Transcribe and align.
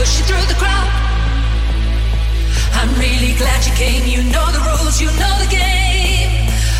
pushing 0.00 0.24
through 0.24 0.46
the 0.48 0.54
crowd. 0.54 0.88
I'm 2.80 2.88
really 2.96 3.34
glad 3.36 3.60
you 3.66 3.72
came. 3.76 4.02
You 4.08 4.22
know 4.32 4.46
the 4.56 4.62
rules, 4.68 4.96
you 4.98 5.08
know 5.20 5.34
the 5.44 5.50
game. 5.50 6.30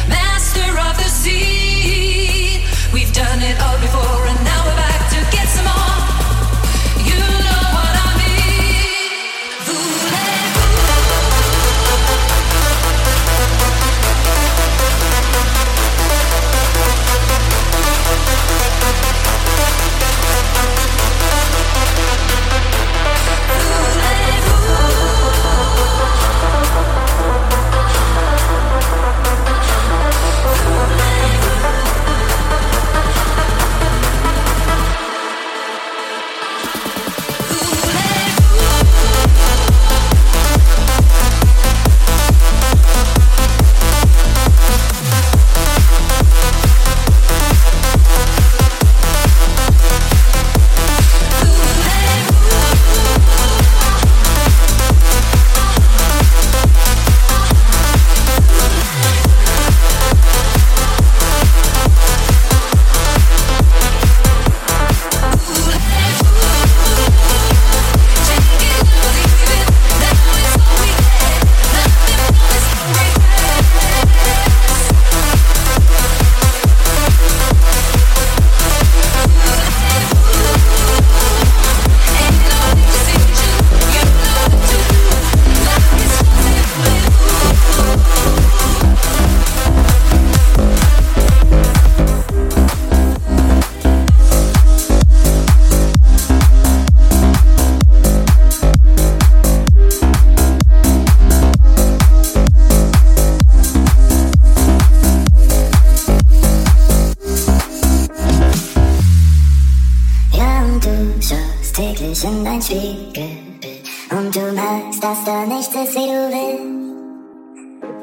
Master 0.08 0.70
of 0.88 0.94
the 0.96 1.10
sea. 1.20 2.64
We've 2.94 3.12
done 3.12 3.29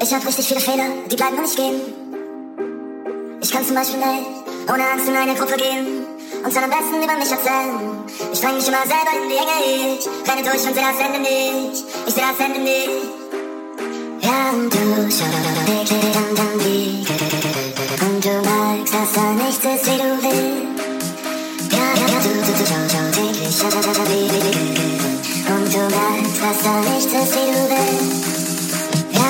Ich 0.08 0.14
hab 0.14 0.26
richtig 0.26 0.48
viele 0.48 0.60
Fehler, 0.60 0.86
die 1.10 1.16
bleiben 1.16 1.34
nur 1.34 1.44
nicht 1.44 1.56
gehen. 1.56 1.82
Ich 3.42 3.50
kann 3.50 3.62
zum 3.66 3.74
Beispiel 3.74 3.98
nicht 3.98 4.26
ohne 4.66 4.82
Angst 4.90 5.06
in 5.06 5.14
eine 5.14 5.34
Gruppe 5.34 5.56
gehen 5.58 6.06
und 6.42 6.56
dann 6.56 6.64
am 6.64 6.70
besten 6.70 7.02
über 7.04 7.12
mich 7.12 7.30
erzählen. 7.30 7.76
Ich 8.32 8.40
dränge 8.40 8.54
mich 8.54 8.68
immer 8.68 8.84
selber 8.88 9.12
in 9.20 9.28
die 9.28 9.36
Enge, 9.36 9.98
ich 9.98 10.06
renne 10.26 10.42
durch 10.48 10.64
und 10.66 10.74
seh 10.74 10.80
das 10.80 10.98
Ende 10.98 11.20
nicht. 11.20 11.84
Ich 12.06 12.14
seh 12.14 12.22
das 12.24 12.40
Ende 12.40 12.58
nicht. 12.58 12.88
Ja, 14.22 14.48
und 14.54 14.72
du, 14.72 14.78
und 14.78 15.12
du 18.24 18.32
merkst, 18.48 18.94
dass 18.94 19.12
da 19.12 19.24
nichts 19.34 19.60
ist, 19.60 19.86
wie 19.92 19.98
du 19.98 20.08
willst. 20.24 20.88
Ja, 21.70 21.84
ja, 22.00 22.06
ja, 22.08 22.18
du, 22.24 22.30
du, 22.32 22.52
du, 22.56 22.64
schau, 22.64 22.80
schau, 22.88 23.04
täglich, 23.12 23.60
ja, 23.60 23.68
ja, 23.68 23.80
ja, 23.84 23.92
ja, 23.92 24.04
wie, 24.08 24.24
wie, 24.24 24.40
wie, 24.40 24.56
wie. 24.56 25.52
Und 25.52 25.68
du 25.68 25.80
merkst, 25.80 26.40
dass 26.40 26.58
da 26.64 26.72
nichts 26.80 27.12
ist, 27.12 27.34
wie 27.36 27.52
du 27.52 27.60
willst. 27.68 28.27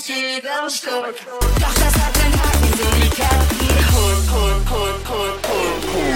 hält 0.00 0.08
jeden 0.08 0.48
Doch 0.48 1.74
das 1.74 1.94
hat 1.94 2.16
den 2.16 2.32
Haken, 2.32 2.72
so 2.78 2.86
die 3.00 3.10
Karten. 3.10 3.60
Hol, 3.92 4.16
hol, 4.32 4.54
hol, 4.70 4.94
hol, 5.08 5.32
hol, 5.48 5.72
hol. 5.92 6.14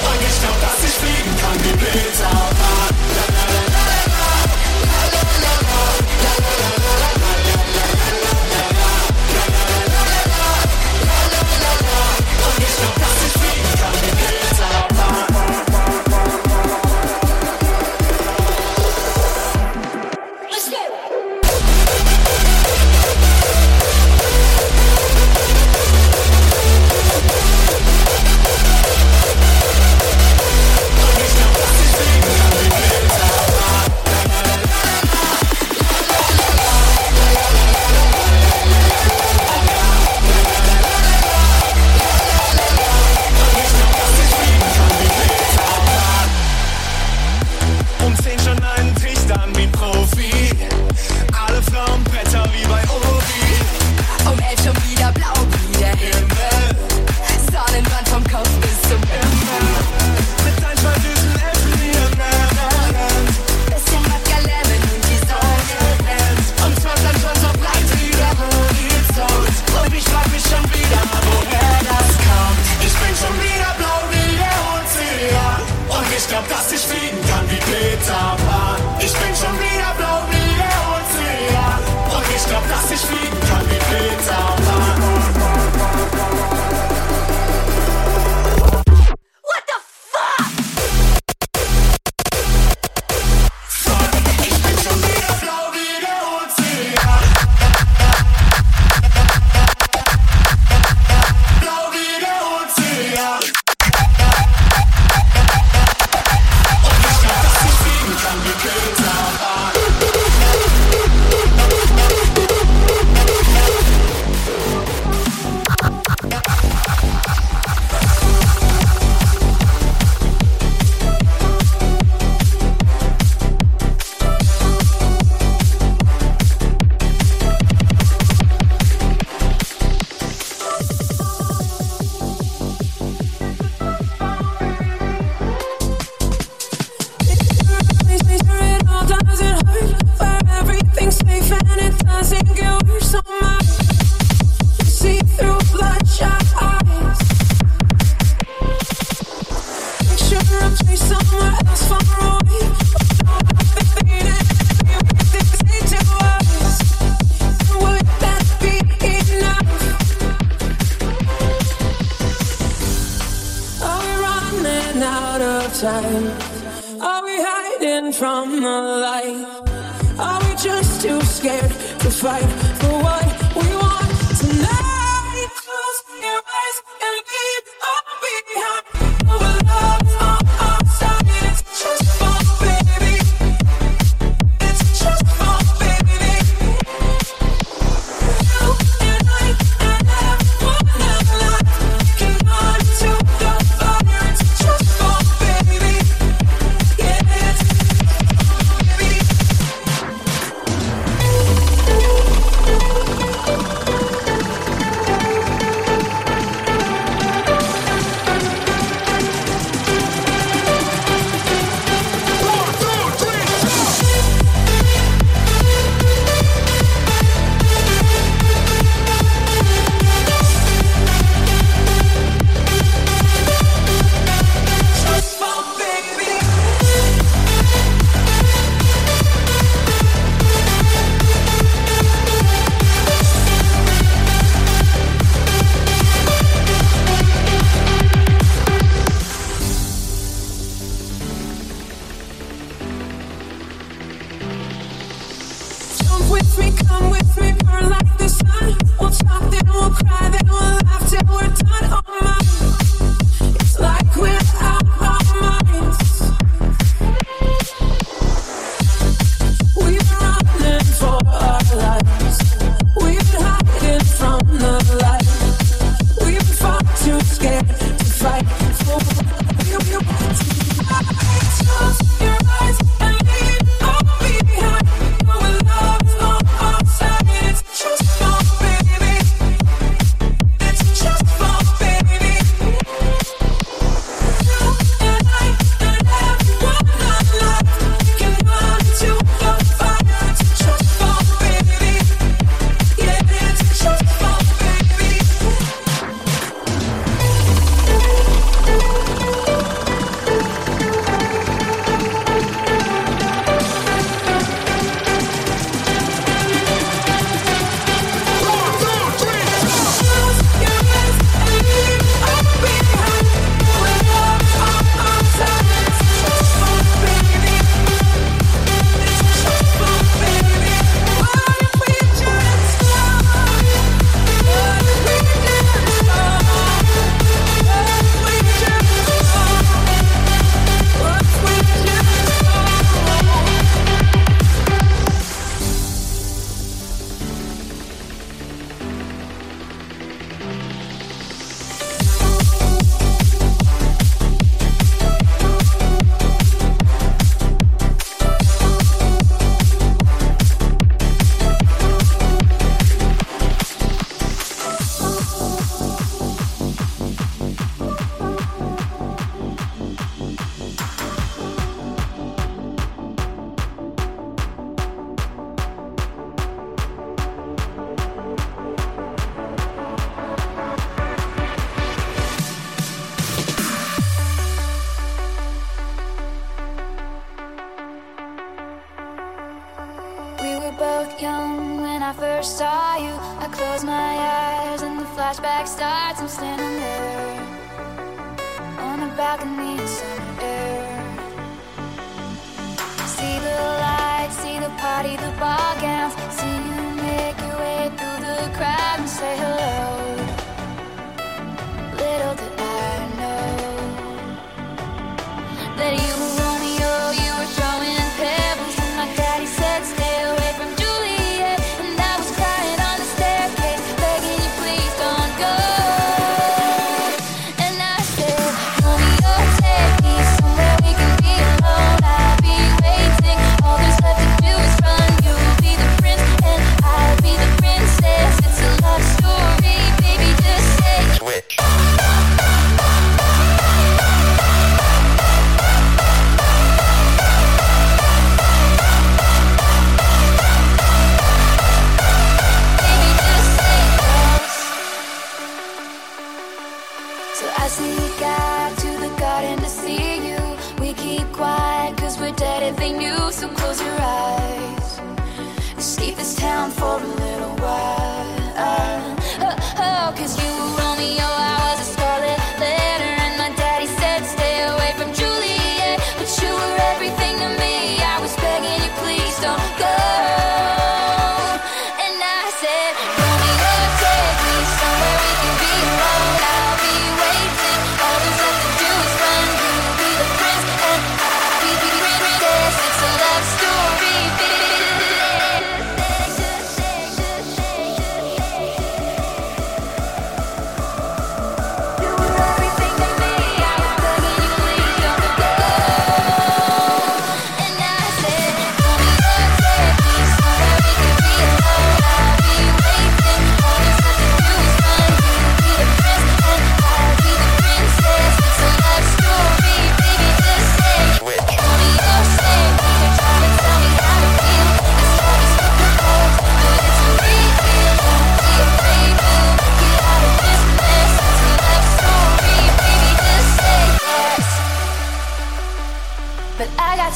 Und 0.00 0.20
ich 0.22 0.40
glaub, 0.40 0.60
dass 0.60 0.84
ich 0.84 0.94
fliegen 0.94 1.36
kann 1.40 1.58
wie 1.64 1.76
Peter. 1.84 2.53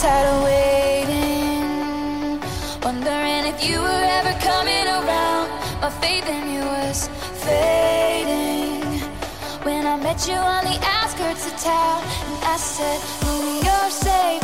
tired 0.00 0.28
of 0.28 0.44
waiting. 0.44 2.40
Wondering 2.82 3.46
if 3.52 3.68
you 3.68 3.80
were 3.80 4.04
ever 4.18 4.32
coming 4.38 4.86
around. 4.86 5.48
My 5.80 5.90
faith 6.00 6.28
in 6.28 6.54
you 6.54 6.60
was 6.60 7.08
fading. 7.44 8.84
When 9.66 9.86
I 9.86 9.96
met 9.96 10.28
you 10.28 10.34
on 10.34 10.64
the 10.64 10.78
outskirts 10.98 11.46
of 11.50 11.56
town, 11.58 12.02
and 12.26 12.44
I 12.44 12.56
said, 12.58 13.00
Who 13.24 13.34
you're 13.66 13.90
saying? 13.90 14.37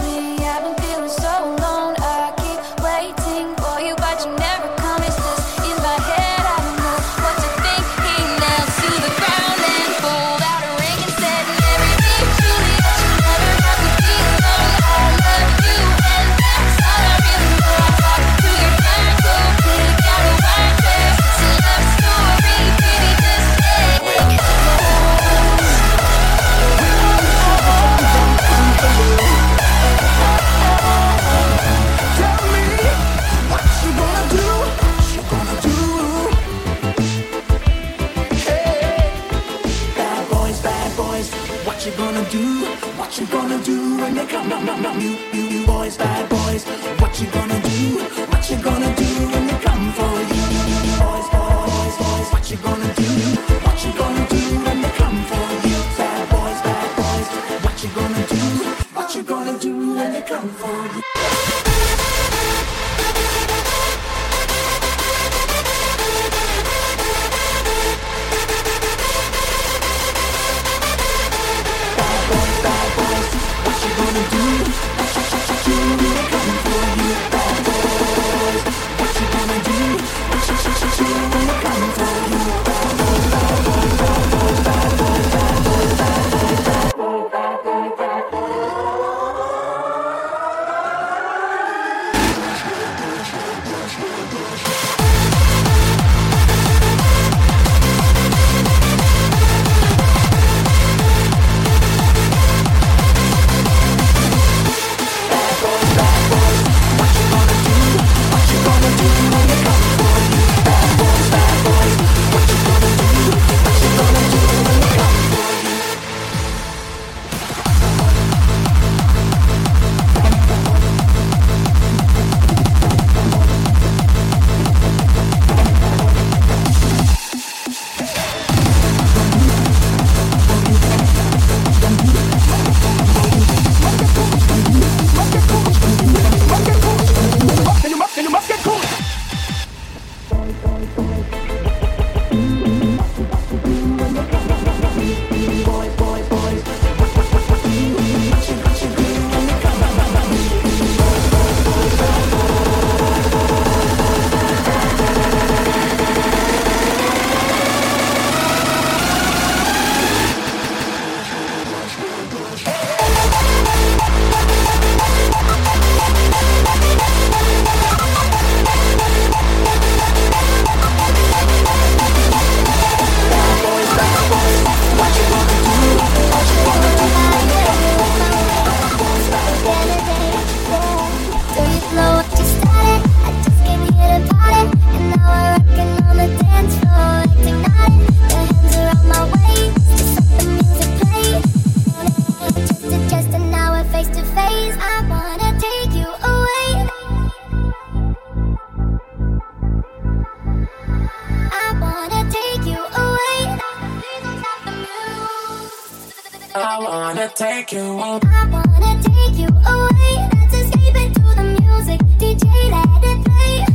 Wanna 206.55 207.29
take 207.35 207.73
you. 207.73 207.99
I 207.99 208.47
wanna 208.51 209.03
take 209.03 209.39
you 209.39 209.49
away. 209.49 210.29
Let's 210.35 210.55
escape 210.55 210.97
into 210.97 211.23
the 211.35 211.45
music. 211.61 212.01
DJ, 212.19 212.45
let 212.71 213.03
it 213.03 213.25
play. 213.25 213.74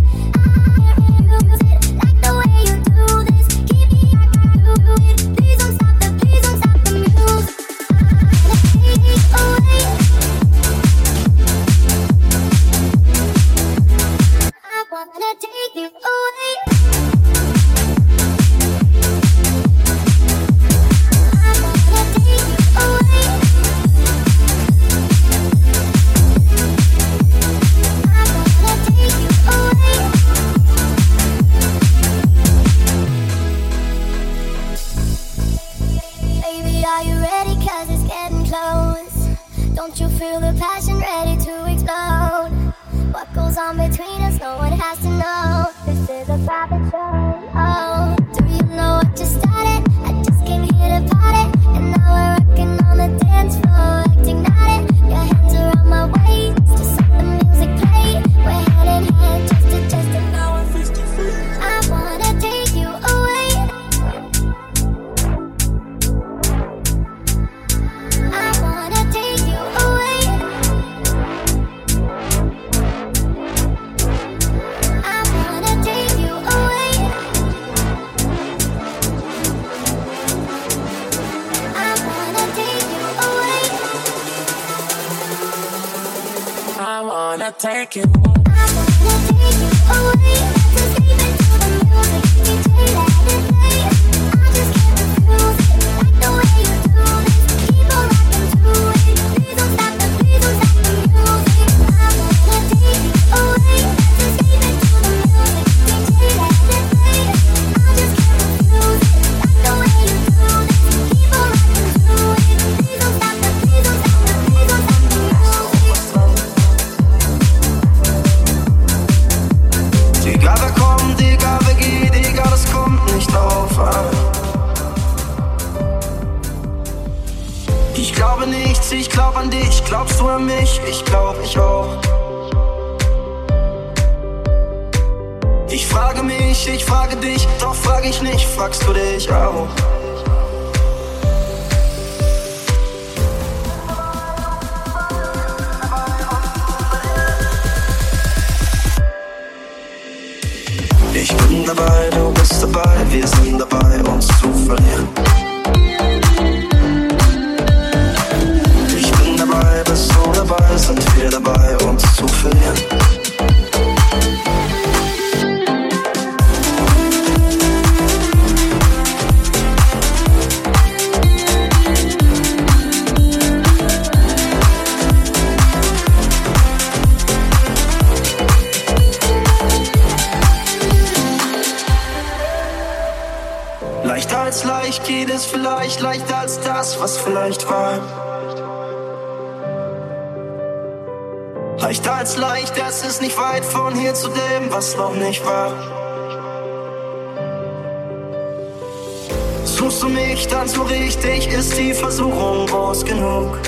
Versuchung 202.09 202.65
groß 202.65 203.05
genug. 203.05 203.59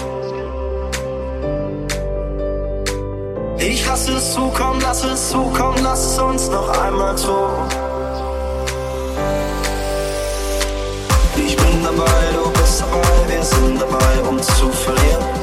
Ich 3.59 3.87
hasse 3.87 4.13
es 4.13 4.33
zu, 4.33 4.81
lass 4.81 5.03
es 5.03 5.29
zukommen, 5.29 5.77
lass 5.83 6.13
es 6.13 6.19
uns 6.19 6.49
noch 6.49 6.67
einmal 6.79 7.15
zu. 7.15 7.35
Ich 11.37 11.55
bin 11.55 11.83
dabei, 11.83 12.33
du 12.33 12.49
bist 12.59 12.81
dabei, 12.81 13.31
wir 13.31 13.43
sind 13.43 13.79
dabei, 13.79 14.27
uns 14.27 14.47
zu 14.57 14.69
verlieren. 14.71 15.40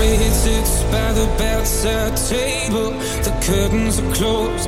Mary 0.00 0.30
sits 0.30 0.82
by 0.84 1.12
the 1.12 1.26
bedside 1.36 2.16
table. 2.16 2.90
The 3.26 3.34
curtains 3.44 4.00
are 4.00 4.14
closed, 4.14 4.66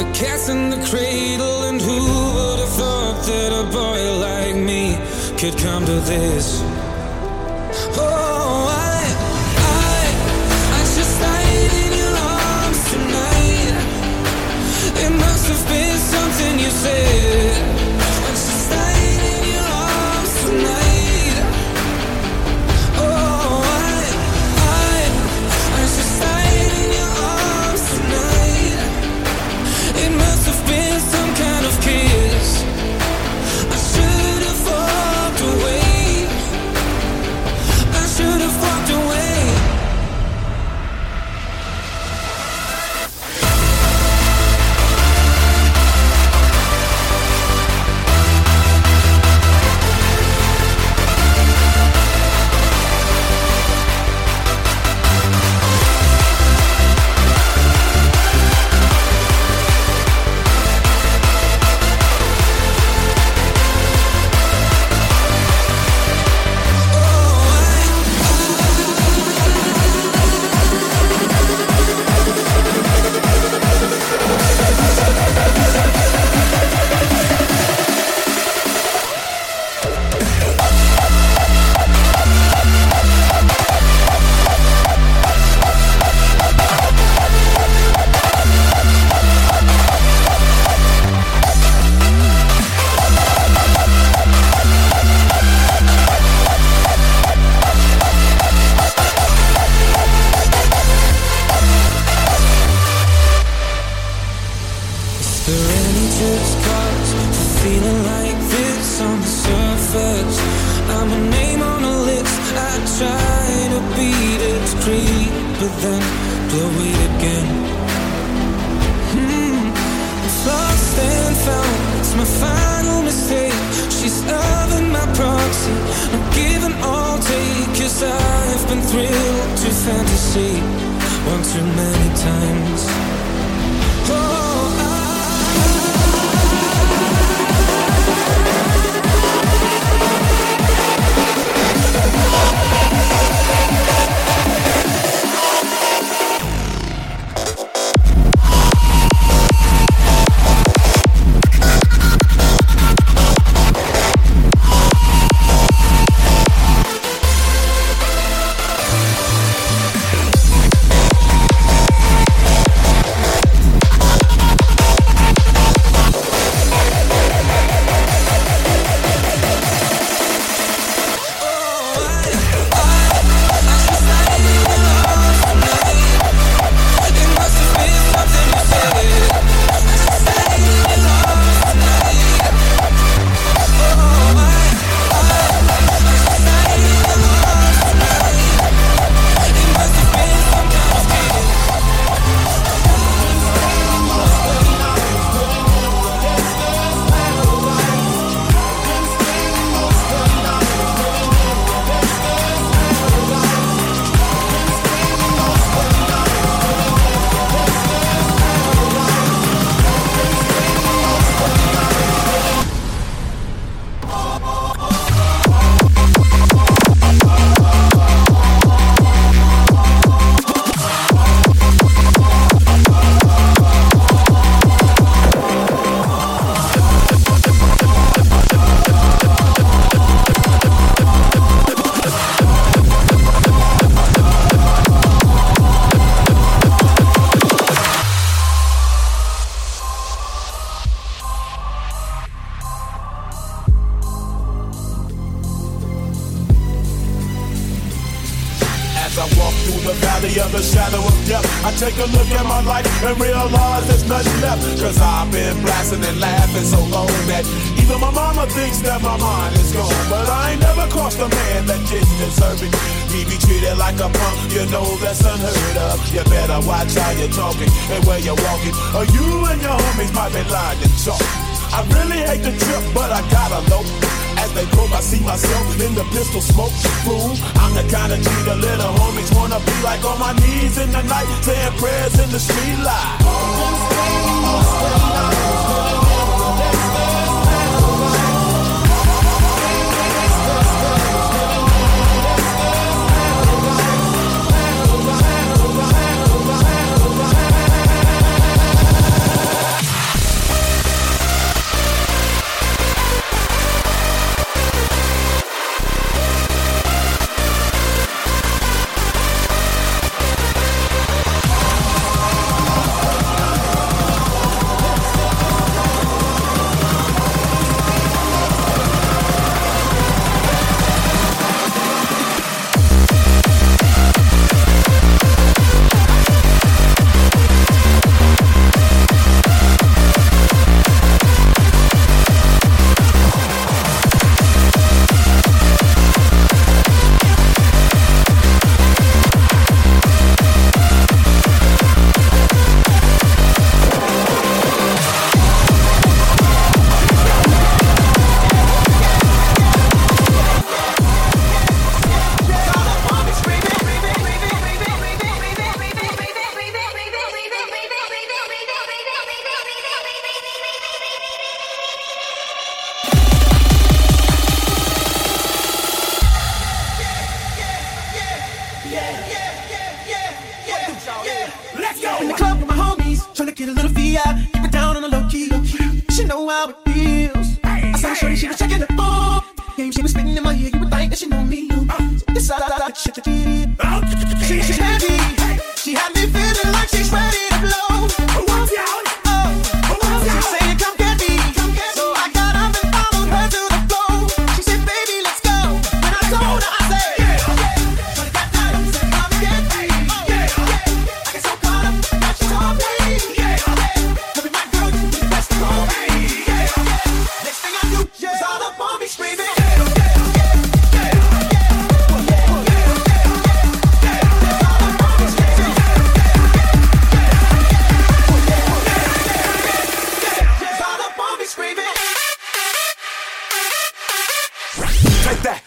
the 0.00 0.10
cat's 0.12 0.50
in 0.50 0.68
the 0.68 0.76
cradle. 0.90 1.62
And 1.68 1.80
who 1.80 2.00
would 2.36 2.58
have 2.64 2.74
thought 2.80 3.18
that 3.24 3.50
a 3.62 3.64
boy 3.72 4.00
like 4.26 4.56
me 4.56 4.98
could 5.38 5.56
come 5.56 5.86
to 5.86 5.98
this? 6.12 6.60
Oh, 7.96 8.68
I, 8.68 9.00
I, 9.88 10.00
I 10.76 10.80
just 10.98 11.14
died 11.18 11.72
in 11.84 11.92
your 12.02 12.16
arms 12.36 12.80
tonight. 12.92 13.74
It 15.04 15.12
must 15.24 15.44
have 15.48 15.64
been 15.72 15.98
something 16.14 16.58
you 16.58 16.70
said. 16.84 17.53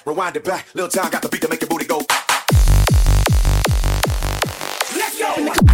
rewind 0.07 0.37
it 0.37 0.43
back. 0.43 0.67
Little 0.73 0.89
time 0.89 1.11
got 1.11 1.21
the 1.21 1.29
beat 1.29 1.41
to 1.41 1.49
make 1.49 1.61
your 1.61 1.69
booty 1.69 1.85
go. 1.85 1.97
Let's 4.95 5.19
go. 5.19 5.66